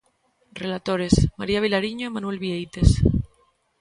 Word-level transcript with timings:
Relatores: 0.61 1.13
María 1.39 1.63
Vilariño 1.65 2.05
e 2.07 2.13
Manuel 2.15 2.39
Vieites. 2.43 2.89